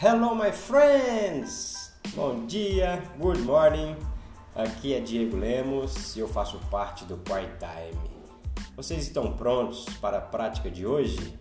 [0.00, 1.92] Hello, my friends!
[2.14, 3.96] Bom dia, good morning.
[4.54, 8.00] Aqui é Diego Lemos e eu faço parte do Quiet Time.
[8.76, 11.38] Vocês estão prontos para a prática de hoje?